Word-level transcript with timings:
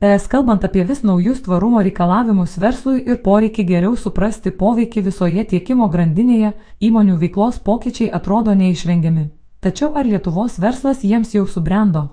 Es 0.00 0.26
kalbant 0.32 0.62
apie 0.64 0.84
vis 0.88 1.02
naujus 1.04 1.42
tvarumo 1.44 1.80
reikalavimus 1.84 2.54
verslui 2.62 3.02
ir 3.04 3.18
poreikį 3.24 3.64
geriau 3.68 3.96
suprasti 4.00 4.48
poveikį 4.62 5.02
visoje 5.08 5.44
tiekimo 5.50 5.88
grandinėje, 5.92 6.54
įmonių 6.88 7.18
veiklos 7.20 7.58
pokyčiai 7.66 8.08
atrodo 8.18 8.54
neišvengiami. 8.56 9.26
Tačiau 9.60 9.92
ar 9.92 10.08
Lietuvos 10.08 10.56
verslas 10.56 11.04
jiems 11.04 11.34
jau 11.36 11.44
subrendo? 11.44 12.06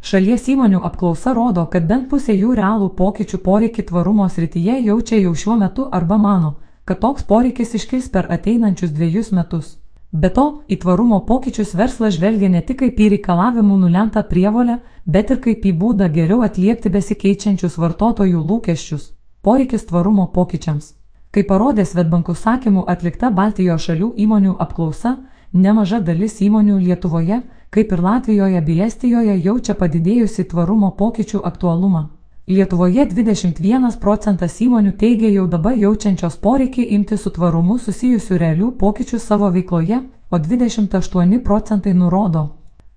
Šalies 0.00 0.48
įmonių 0.54 0.80
apklausa 0.88 1.36
rodo, 1.36 1.66
kad 1.68 1.84
bent 1.84 2.08
pusė 2.08 2.32
jų 2.32 2.56
realų 2.56 2.88
pokyčių 2.96 3.42
poreikį 3.44 3.88
tvarumo 3.92 4.24
srityje 4.24 4.80
jaučia 4.88 5.20
jau 5.20 5.34
šiuo 5.36 5.60
metu 5.60 5.90
arba 5.92 6.16
mano, 6.16 6.56
kad 6.88 7.04
toks 7.04 7.28
poreikis 7.28 7.76
iškils 7.76 8.08
per 8.08 8.32
ateinančius 8.32 8.96
dviejus 8.96 9.32
metus. 9.36 9.76
Be 10.14 10.28
to, 10.30 10.44
į 10.70 10.76
tvarumo 10.82 11.16
pokyčius 11.26 11.72
verslas 11.74 12.14
žvelgia 12.14 12.46
ne 12.50 12.60
tik 12.62 12.78
kaip 12.84 13.00
į 13.02 13.08
reikalavimų 13.16 13.78
nulemtą 13.82 14.22
prievolę, 14.28 14.76
bet 15.04 15.32
ir 15.34 15.40
kaip 15.42 15.64
į 15.66 15.72
būdą 15.80 16.06
geriau 16.14 16.44
atliepti 16.46 16.92
besikeičiančius 16.96 17.74
vartotojų 17.82 18.44
lūkesčius. 18.50 19.08
Poreikis 19.42 19.88
tvarumo 19.88 20.28
pokyčiams. 20.36 20.92
Kaip 21.34 21.50
parodė 21.50 21.82
Svetbank 21.82 22.30
užsakymų 22.30 22.84
atlikta 22.94 23.32
Baltijos 23.34 23.88
šalių 23.88 24.12
įmonių 24.24 24.54
apklausa, 24.62 25.16
nemaža 25.52 25.98
dalis 25.98 26.38
įmonių 26.46 26.78
Lietuvoje, 26.84 27.42
kaip 27.74 27.92
ir 27.92 28.02
Latvijoje 28.06 28.60
bei 28.62 28.84
Estijoje, 28.86 29.34
jaučia 29.42 29.74
padidėjusi 29.74 30.46
tvarumo 30.46 30.94
pokyčių 30.94 31.42
aktualumą. 31.42 32.04
Lietuvoje 32.46 33.06
21 33.08 33.94
procentas 34.00 34.58
įmonių 34.60 34.90
teigia 35.00 35.30
jau 35.32 35.46
dabar 35.48 35.78
jaučiančios 35.80 36.34
poreikį 36.44 36.82
imti 36.92 37.16
su 37.16 37.30
tvarumu 37.32 37.78
susijusių 37.80 38.36
realių 38.42 38.66
pokyčių 38.82 39.18
savo 39.18 39.48
veikloje, 39.54 40.02
o 40.28 40.36
28 40.36 41.38
procentai 41.46 41.94
nurodo, 41.96 42.42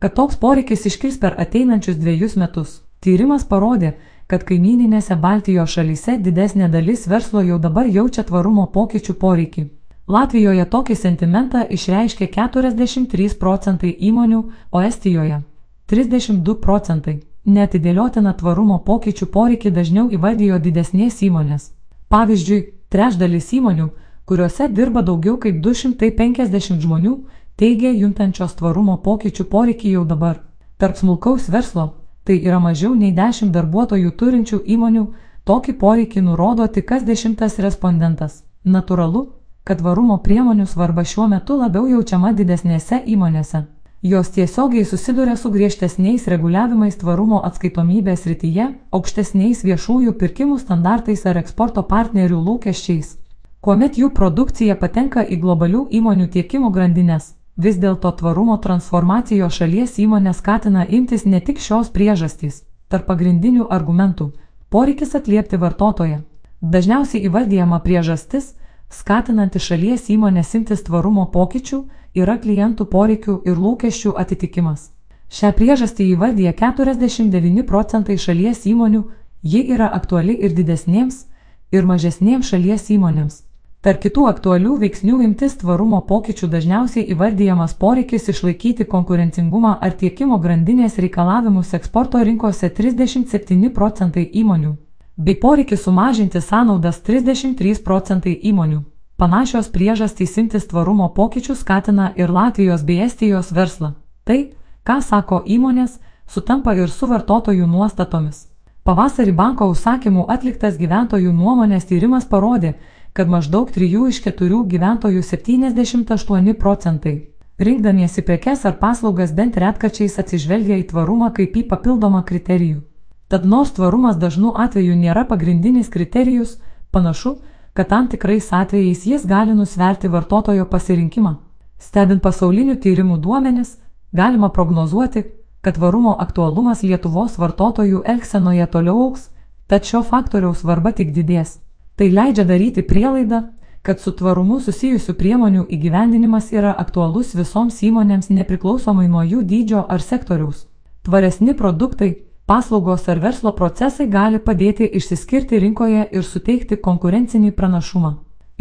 kad 0.04 0.18
toks 0.20 0.36
poreikis 0.42 0.84
iškils 0.90 1.16
per 1.22 1.38
ateinančius 1.40 1.96
dviejus 1.96 2.36
metus. 2.36 2.74
Tyrimas 3.00 3.46
parodė, 3.48 3.94
kad 4.28 4.44
kaimininėse 4.44 5.16
Baltijos 5.16 5.78
šalyse 5.78 6.18
didesnė 6.20 6.68
dalis 6.68 7.08
verslo 7.08 7.40
jau 7.40 7.56
dabar 7.58 7.88
jaučia 7.88 8.28
tvarumo 8.28 8.68
pokyčių 8.76 9.16
poreikį. 9.16 9.66
Latvijoje 10.12 10.68
tokį 10.76 10.96
sentimentą 10.96 11.64
išreiškė 11.72 12.28
43 12.36 13.40
procentai 13.40 13.96
įmonių, 14.12 14.44
o 14.72 14.84
Estijoje 14.84 15.40
32 15.88 16.60
procentai. 16.60 17.22
Netidėliotina 17.48 18.34
tvarumo 18.36 18.82
pokyčių 18.84 19.26
poreikį 19.32 19.70
dažniau 19.72 20.10
įvardijo 20.12 20.58
didesnės 20.60 21.22
įmonės. 21.24 21.70
Pavyzdžiui, 22.12 22.58
trečdalis 22.92 23.54
įmonių, 23.56 23.86
kuriuose 24.28 24.68
dirba 24.68 25.04
daugiau 25.10 25.38
kaip 25.40 25.62
250 25.64 26.82
žmonių, 26.84 27.14
teigia 27.56 27.94
juntančios 27.96 28.58
tvarumo 28.60 28.98
pokyčių 29.06 29.48
poreikį 29.54 29.94
jau 29.94 30.04
dabar. 30.10 30.42
Tarp 30.78 31.00
smulkaus 31.00 31.48
verslo, 31.48 31.88
tai 32.28 32.36
yra 32.44 32.60
mažiau 32.60 32.92
nei 32.96 33.14
10 33.16 33.56
darbuotojų 33.56 34.12
turinčių 34.20 34.60
įmonių, 34.76 35.06
tokį 35.48 35.78
poreikį 35.80 36.26
nurodo 36.28 36.68
tik 36.68 36.90
kas 36.92 37.08
dešimtas 37.08 37.58
respondentas. 37.64 38.44
Naturalu, 38.66 39.24
kad 39.64 39.80
tvarumo 39.80 40.20
priemonių 40.20 40.68
svarba 40.68 41.08
šiuo 41.08 41.32
metu 41.32 41.56
labiau 41.64 41.88
jaučiama 41.88 42.36
didesnėse 42.36 43.06
įmonėse. 43.08 43.64
Jos 44.02 44.30
tiesiogiai 44.30 44.86
susiduria 44.86 45.36
su 45.36 45.50
griežtesniais 45.50 46.28
reguliavimais 46.30 47.00
tvarumo 47.02 47.40
atskaitomybės 47.48 48.28
rytyje, 48.30 48.68
aukštesniais 48.94 49.64
viešųjų 49.66 50.14
pirkimų 50.20 50.60
standartais 50.62 51.26
ar 51.26 51.40
eksporto 51.42 51.82
partnerių 51.82 52.38
lūkesčiais. 52.38 53.16
Kuomet 53.60 53.98
jų 53.98 54.12
produkcija 54.14 54.76
patenka 54.78 55.24
į 55.26 55.40
globalių 55.42 55.88
įmonių 55.90 56.28
tiekimo 56.30 56.70
grandinės, 56.70 57.34
vis 57.58 57.82
dėlto 57.82 58.12
tvarumo 58.20 58.60
transformacijos 58.62 59.58
šalies 59.58 59.98
įmonė 59.98 60.36
skatina 60.38 60.86
imtis 60.86 61.26
ne 61.26 61.42
tik 61.42 61.58
šios 61.58 61.90
priežastys, 61.90 62.62
tarp 62.90 63.10
pagrindinių 63.10 63.66
argumentų- 63.66 64.32
poreikis 64.74 65.16
atliepti 65.16 65.58
vartotoją. 65.58 66.22
Dažniausiai 66.62 67.26
įvardyjama 67.26 67.82
priežastis, 67.82 68.54
skatinanti 68.90 69.60
šalies 69.60 70.10
įmonės 70.14 70.54
imtis 70.60 70.84
tvarumo 70.88 71.26
pokyčių, 71.34 71.80
yra 72.16 72.38
klientų 72.44 72.88
poreikių 72.92 73.42
ir 73.46 73.58
lūkesčių 73.58 74.14
atitikimas. 74.18 74.92
Šią 75.28 75.52
priežastį 75.58 76.12
įvardyja 76.14 76.54
49 76.56 77.66
procentai 77.68 78.16
šalies 78.18 78.64
įmonių, 78.66 79.04
ji 79.44 79.66
yra 79.76 79.90
aktuali 79.92 80.38
ir 80.40 80.56
didesnėms, 80.56 81.26
ir 81.72 81.84
mažesnėms 81.84 82.48
šalies 82.54 82.88
įmonėms. 82.96 83.44
Tarp 83.84 84.02
kitų 84.02 84.24
aktualių 84.32 84.78
veiksnių 84.82 85.20
imtis 85.24 85.60
tvarumo 85.62 86.00
pokyčių 86.08 86.48
dažniausiai 86.50 87.06
įvardyjamas 87.14 87.76
poreikis 87.78 88.26
išlaikyti 88.34 88.88
konkurencingumą 88.90 89.76
ar 89.80 89.94
tiekimo 90.00 90.40
grandinės 90.44 90.98
reikalavimus 90.98 91.76
eksporto 91.78 92.24
rinkose 92.24 92.72
37 92.80 93.70
procentai 93.76 94.26
įmonių, 94.42 94.74
bei 95.18 95.36
poreikis 95.36 95.84
sumažinti 95.84 96.42
sąnaudas 96.42 97.02
33 97.02 97.84
procentai 97.84 98.36
įmonių. 98.44 98.84
Panašios 99.18 99.72
priežastys 99.74 100.38
imtis 100.38 100.68
tvarumo 100.70 101.08
pokyčių 101.10 101.56
skatina 101.58 102.12
ir 102.16 102.30
Latvijos 102.30 102.84
bei 102.86 103.02
Estijos 103.02 103.50
verslą. 103.52 103.96
Tai, 104.24 104.54
ką 104.86 105.02
sako 105.02 105.42
įmonės, 105.46 105.98
sutampa 106.28 106.76
ir 106.78 106.90
su 106.94 107.10
vartotojų 107.10 107.66
nuostatomis. 107.66 108.46
Pavasarį 108.86 109.34
banko 109.34 109.66
užsakymų 109.74 110.28
atliktas 110.30 110.78
gyventojų 110.78 111.34
nuomonės 111.34 111.90
tyrimas 111.90 112.30
parodė, 112.30 112.76
kad 113.14 113.28
maždaug 113.28 113.72
3 113.74 113.90
iš 114.12 114.22
4 114.22 114.62
gyventojų 114.74 115.24
78 115.26 116.54
procentai, 116.54 117.16
rinkdamiesi 117.58 118.22
prekes 118.22 118.66
ar 118.70 118.78
paslaugas 118.78 119.34
bent 119.34 119.58
retkačiais 119.58 120.20
atsižvelgia 120.22 120.78
į 120.78 120.88
tvarumą 120.94 121.34
kaip 121.34 121.58
į 121.58 121.66
papildomą 121.74 122.22
kriterijų. 122.22 122.84
Tad 123.28 123.46
nors 123.46 123.74
tvarumas 123.76 124.18
dažnu 124.18 124.54
atveju 124.56 124.96
nėra 124.96 125.26
pagrindinis 125.28 125.90
kriterijus, 125.90 126.58
panašu, 126.92 127.36
kad 127.74 127.88
tam 127.88 128.08
tikrais 128.08 128.48
atvejais 128.52 129.06
jis 129.06 129.26
gali 129.26 129.54
nusverti 129.54 130.08
vartotojo 130.08 130.66
pasirinkimą. 130.66 131.36
Stebint 131.78 132.24
pasaulinių 132.24 132.78
tyrimų 132.82 133.18
duomenis, 133.22 133.76
galima 134.12 134.50
prognozuoti, 134.50 135.26
kad 135.62 135.76
tvarumo 135.76 136.16
aktualumas 136.20 136.82
Lietuvos 136.84 137.38
vartotojų 137.38 138.02
elgsenoje 138.06 138.66
toliau 138.72 139.04
auks, 139.04 139.30
tad 139.68 139.86
šio 139.86 140.02
faktoriaus 140.04 140.64
svarba 140.64 140.92
tik 140.96 141.12
didės. 141.14 141.60
Tai 141.98 142.08
leidžia 142.10 142.46
daryti 142.46 142.82
prielaidą, 142.82 143.42
kad 143.82 144.00
su 144.00 144.12
tvarumu 144.12 144.60
susijusių 144.60 145.14
priemonių 145.20 145.66
įgyvendinimas 145.68 146.50
yra 146.56 146.74
aktualus 146.78 147.36
visoms 147.36 147.82
įmonėms 147.84 148.32
nepriklausomai 148.32 149.08
nuo 149.08 149.22
jų 149.24 149.44
dydžio 149.44 149.84
ar 149.90 150.02
sektoriaus. 150.02 150.66
Tvaresni 151.04 151.54
produktai, 151.56 152.16
Paslaugos 152.48 153.10
ar 153.10 153.20
verslo 153.20 153.52
procesai 153.52 154.06
gali 154.08 154.38
padėti 154.40 154.86
išsiskirti 154.98 155.58
rinkoje 155.60 156.06
ir 156.16 156.24
suteikti 156.24 156.78
konkurencinį 156.80 157.50
pranašumą. 157.58 158.12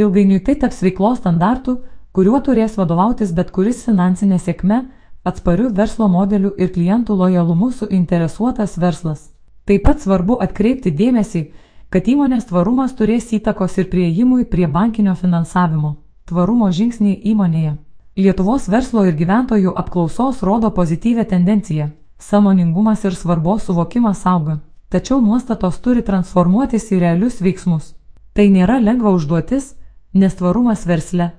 Ilgainiui 0.03 0.41
tai 0.47 0.57
taps 0.63 0.81
veiklos 0.83 1.21
standartų, 1.21 1.75
kuriuo 2.11 2.41
turės 2.49 2.75
vadovautis 2.81 3.31
bet 3.37 3.53
kuris 3.55 3.85
finansinė 3.87 4.41
sėkme, 4.43 4.79
atsparių 5.31 5.69
verslo 5.77 6.09
modelių 6.11 6.51
ir 6.59 6.73
klientų 6.75 7.15
lojalumu 7.21 7.69
suinteresuotas 7.71 8.75
verslas. 8.85 9.21
Taip 9.71 9.85
pat 9.87 10.03
svarbu 10.03 10.41
atkreipti 10.43 10.91
dėmesį, 10.91 11.45
kad 11.89 12.11
įmonės 12.11 12.49
tvarumas 12.51 12.97
turės 12.99 13.31
įtakos 13.39 13.79
ir 13.79 13.87
prieimui 13.93 14.49
prie 14.51 14.67
bankinio 14.67 15.15
finansavimo. 15.15 15.93
Tvarumo 16.27 16.73
žingsniai 16.75 17.21
įmonėje. 17.35 17.77
Lietuvos 18.19 18.67
verslo 18.67 19.07
ir 19.07 19.15
gyventojų 19.15 19.77
apklausos 19.79 20.43
rodo 20.43 20.73
pozityvę 20.75 21.29
tendenciją. 21.31 21.89
Samoningumas 22.19 23.05
ir 23.05 23.15
svarbos 23.15 23.67
suvokimas 23.67 24.27
auga, 24.27 24.59
tačiau 24.89 25.21
nuostatos 25.21 25.81
turi 25.85 26.03
transformuotis 26.03 26.89
į 26.93 27.01
realius 27.03 27.43
veiksmus. 27.45 27.93
Tai 28.33 28.47
nėra 28.53 28.79
lengva 28.81 29.13
užduotis, 29.17 29.75
nes 30.15 30.35
tvarumas 30.35 30.87
versle, 30.89 31.31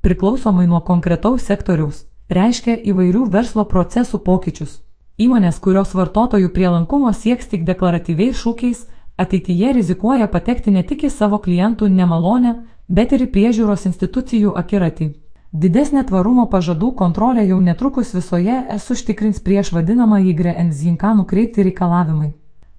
priklausomai 0.00 0.66
nuo 0.66 0.80
konkretaus 0.80 1.44
sektoriaus, 1.48 2.06
reiškia 2.28 2.78
įvairių 2.90 3.26
verslo 3.32 3.64
procesų 3.68 4.20
pokyčius. 4.24 4.80
Įmonės, 5.20 5.60
kurios 5.60 5.92
vartotojų 5.94 6.48
prielankumo 6.56 7.12
sieks 7.12 7.52
tik 7.52 7.64
deklaratyviais 7.68 8.40
šūkiais, 8.40 8.86
ateityje 9.16 9.72
rizikuoja 9.76 10.28
patekti 10.28 10.72
ne 10.74 10.82
tik 10.82 11.04
į 11.04 11.10
savo 11.12 11.38
klientų 11.38 11.88
nemalonę, 11.88 12.54
bet 12.88 13.12
ir 13.12 13.28
į 13.28 13.30
priežiūros 13.36 13.86
institucijų 13.92 14.56
akiratį. 14.56 15.12
Didesnė 15.54 16.02
tvarumo 16.02 16.48
pažadų 16.50 16.88
kontrolė 16.98 17.44
jau 17.46 17.60
netrukus 17.62 18.08
visoje 18.10 18.54
es 18.74 18.88
užtikrins 18.90 19.36
prieš 19.38 19.68
vadinamą 19.76 20.16
įgrę 20.32 20.54
enzinką 20.62 21.12
nukreipti 21.14 21.62
reikalavimai. 21.68 22.32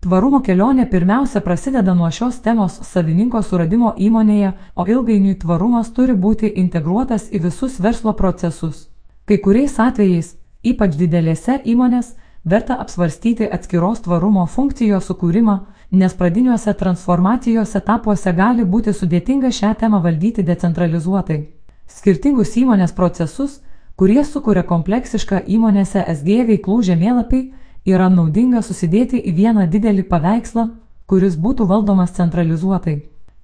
Tvarumo 0.03 0.41
kelionė 0.43 0.83
pirmiausia 0.91 1.39
prasideda 1.45 1.95
nuo 1.95 2.09
šios 2.11 2.41
temos 2.43 2.75
savininko 2.89 3.41
suradimo 3.47 3.93
įmonėje, 4.09 4.51
o 4.75 4.83
ilgainiui 4.91 5.37
tvarumas 5.45 5.93
turi 5.95 6.17
būti 6.27 6.51
integruotas 6.65 7.31
į 7.31 7.45
visus 7.47 7.79
verslo 7.79 8.11
procesus. 8.11 8.89
Kai 9.23 9.39
kuriais 9.47 9.79
atvejais, 9.79 10.35
ypač 10.59 10.99
didelėse 10.99 11.61
įmonės, 11.63 12.13
verta 12.43 12.75
apsvarstyti 12.83 13.47
atskiros 13.47 14.03
tvarumo 14.03 14.49
funkcijos 14.51 15.07
sukūrimą, 15.07 15.61
nes 15.91 16.13
pradiniuose 16.13 16.75
transformacijos 16.75 17.75
etapuose 17.79 18.35
gali 18.35 18.67
būti 18.67 18.91
sudėtinga 18.91 19.55
šią 19.63 19.77
temą 19.79 20.03
valdyti 20.03 20.43
decentralizuotai. 20.43 21.45
Skirtingus 21.87 22.55
įmonės 22.57 22.93
procesus, 22.97 23.59
kurie 23.95 24.23
sukuria 24.25 24.63
kompleksišką 24.63 25.43
įmonėse 25.47 26.03
SG 26.15 26.45
veiklų 26.49 26.81
žemėlapį, 26.89 27.41
yra 27.85 28.09
naudinga 28.09 28.61
susidėti 28.65 29.21
į 29.21 29.35
vieną 29.39 29.67
didelį 29.69 30.07
paveikslą, 30.09 30.69
kuris 31.05 31.37
būtų 31.37 31.67
valdomas 31.69 32.15
centralizuotai. 32.17 32.95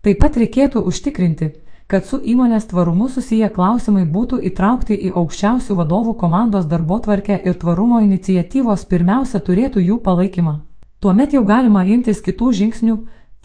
Taip 0.01 0.17
pat 0.23 0.38
reikėtų 0.41 0.81
užtikrinti, 0.89 1.51
kad 1.91 2.05
su 2.07 2.17
įmonės 2.33 2.65
tvarumu 2.71 3.09
susiję 3.13 3.49
klausimai 3.53 4.05
būtų 4.09 4.39
įtraukti 4.49 4.95
į 4.95 5.11
aukščiausių 5.21 5.75
vadovų 5.77 6.15
komandos 6.21 6.65
darbo 6.65 6.97
tvarkę 7.05 7.38
ir 7.45 7.57
tvarumo 7.61 7.99
iniciatyvos 8.01 8.85
pirmiausia 8.89 9.41
turėtų 9.47 9.83
jų 9.89 9.97
palaikymą. 10.05 10.55
Tuomet 11.01 11.33
jau 11.33 11.43
galima 11.45 11.83
imtis 11.85 12.21
kitų 12.25 12.53
žingsnių 12.61 12.95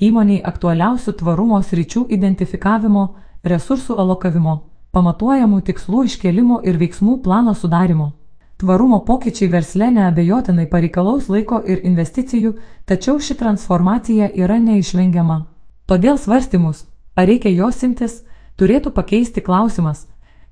įmoniai 0.09 0.41
aktualiausių 0.53 1.13
tvarumo 1.21 1.61
sričių 1.63 2.07
identifikavimo, 2.17 3.05
resursų 3.45 3.99
alokavimo, 4.01 4.57
pamatuojamų 4.97 5.61
tikslų 5.69 6.07
iškelimo 6.09 6.63
ir 6.65 6.79
veiksmų 6.81 7.19
plano 7.25 7.53
sudarimo. 7.55 8.13
Tvarumo 8.57 9.03
pokyčiai 9.05 9.51
versle 9.53 9.91
neabejotinai 9.93 10.65
pareikalaus 10.73 11.27
laiko 11.29 11.59
ir 11.61 11.83
investicijų, 11.85 12.55
tačiau 12.89 13.19
ši 13.21 13.37
transformacija 13.37 14.31
yra 14.33 14.57
neišvengiama. 14.57 15.43
Todėl 15.87 16.17
svarstymus, 16.19 16.87
ar 17.15 17.29
reikia 17.29 17.53
jos 17.53 17.83
imtis, 17.85 18.23
turėtų 18.57 18.95
pakeisti 18.97 19.45
klausimas, 19.45 20.07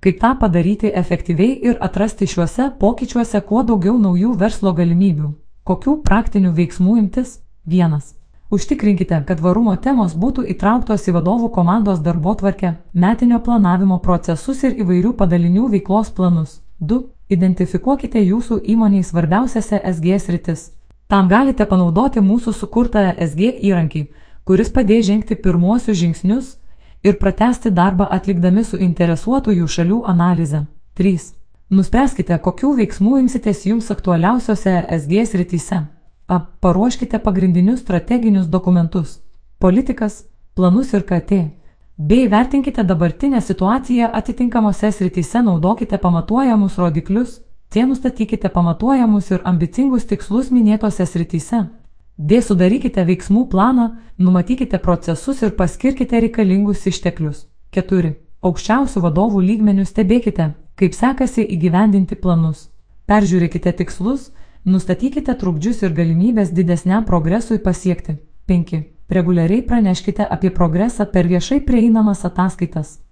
kaip 0.05 0.20
tą 0.20 0.35
padaryti 0.43 0.93
efektyviai 0.93 1.55
ir 1.70 1.81
atrasti 1.81 2.29
šiuose 2.29 2.69
pokyčiuose 2.82 3.41
kuo 3.49 3.62
daugiau 3.64 3.96
naujų 3.96 4.35
verslo 4.44 4.75
galimybių. 4.76 5.32
Kokių 5.64 5.96
praktinių 6.05 6.52
veiksmų 6.61 6.99
imtis? 7.00 7.38
1. 7.64 8.24
Užtikrinkite, 8.55 9.17
kad 9.27 9.41
varumo 9.43 9.73
temos 9.83 10.12
būtų 10.15 10.45
įtrauktos 10.53 11.09
į 11.11 11.12
vadovų 11.17 11.49
komandos 11.56 11.99
darbo 11.99 12.35
tvarkę, 12.39 12.69
metinio 13.05 13.41
planavimo 13.43 13.97
procesus 14.05 14.61
ir 14.62 14.77
įvairių 14.85 15.11
padalinių 15.19 15.65
veiklos 15.73 16.12
planus. 16.15 16.53
2. 16.79 17.01
Identifikuokite 17.35 18.21
jūsų 18.23 18.61
įmoniai 18.75 19.03
svarbiausiose 19.03 19.81
SG 19.91 20.19
sritis. 20.23 20.62
Tam 21.11 21.27
galite 21.33 21.67
panaudoti 21.67 22.23
mūsų 22.23 22.55
sukurtą 22.55 23.03
SG 23.27 23.51
įrankį, 23.71 24.05
kuris 24.47 24.71
padės 24.77 25.09
žengti 25.09 25.35
pirmuosius 25.35 25.99
žingsnius 26.05 26.53
ir 27.03 27.19
pratesti 27.19 27.75
darbą 27.75 28.06
atlikdami 28.19 28.62
suinteresuotųjų 28.71 29.67
šalių 29.79 29.99
analizę. 30.15 30.62
3. 30.95 31.27
Nuspręskite, 31.75 32.39
kokių 32.39 32.77
veiksmų 32.85 33.19
imsitės 33.25 33.67
jums 33.67 33.91
aktualiausiose 33.91 34.79
SG 35.01 35.27
srityse. 35.33 35.83
Paruoškite 36.61 37.19
pagrindinius 37.19 37.81
strateginius 37.81 38.47
dokumentus- 38.47 39.21
politikas, 39.62 40.25
planus 40.55 40.93
ir 40.93 41.03
KT 41.03 41.65
bei 41.97 42.29
vertinkite 42.29 42.85
dabartinę 42.85 43.41
situaciją 43.41 44.09
atitinkamose 44.12 44.93
srityse, 44.93 45.43
naudokite 45.43 45.99
pamatuojamus 45.99 46.79
rodiklius, 46.79 47.41
C 47.71 47.87
nustatykite 47.87 48.49
pamatuojamus 48.49 49.31
ir 49.31 49.41
ambicingus 49.44 50.06
tikslus 50.06 50.50
minėtose 50.50 51.06
srityse. 51.06 51.65
D 52.19 52.41
sudarykite 52.43 53.05
veiksmų 53.05 53.49
planą, 53.50 53.88
numatykite 54.19 54.79
procesus 54.79 55.43
ir 55.43 55.50
paskirkite 55.50 56.20
reikalingus 56.20 56.87
išteklius. 56.87 57.47
4. 57.70 58.12
Aukščiausių 58.43 59.00
vadovų 59.00 59.41
lygmenių 59.43 59.85
stebėkite, 59.85 60.53
kaip 60.79 60.94
sekasi 60.94 61.47
įgyvendinti 61.56 62.15
planus. 62.15 62.69
Peržiūrėkite 63.11 63.73
tikslus, 63.73 64.31
nustatykite 64.65 65.35
trukdžius 65.41 65.83
ir 65.85 65.95
galimybės 65.97 66.53
didesniam 66.57 67.05
progresui 67.05 67.59
pasiekti. 67.59 68.17
5. 68.49 68.83
Reguliariai 69.09 69.63
praneškite 69.63 70.27
apie 70.37 70.51
progresą 70.51 71.07
per 71.13 71.29
viešai 71.29 71.61
prieinamas 71.65 72.25
ataskaitas. 72.25 73.04